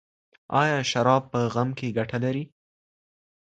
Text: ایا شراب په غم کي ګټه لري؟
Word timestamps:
ایا 0.61 0.77
شراب 0.91 1.23
په 1.31 1.39
غم 1.53 1.69
کي 1.79 1.87
ګټه 1.97 2.17
لري؟ 2.23 2.43